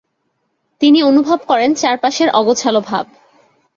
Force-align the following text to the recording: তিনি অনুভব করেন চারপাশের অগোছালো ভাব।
তিনি 0.81 0.99
অনুভব 1.03 1.39
করেন 1.47 1.69
চারপাশের 1.73 2.29
অগোছালো 2.31 2.79
ভাব। 2.81 3.05